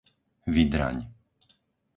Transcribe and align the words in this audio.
Vydraň 0.53 0.97